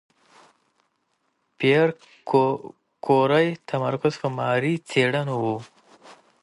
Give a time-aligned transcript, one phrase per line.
[0.03, 0.03] د
[1.57, 1.87] پېیر
[3.05, 5.45] کوري تمرکز په ماري څېړنو و.